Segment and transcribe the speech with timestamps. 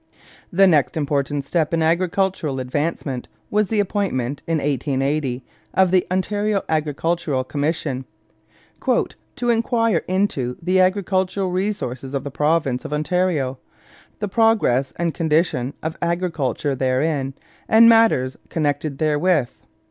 [0.51, 5.43] The next important step in agricultural advancement was the appointment in 1880
[5.75, 8.05] of the Ontario Agricultural Commission
[9.35, 13.59] 'to inquire into the agricultural resources of the Province of Ontario,
[14.17, 17.35] the progress and condition of agriculture therein
[17.69, 19.51] and matters connected therewith.'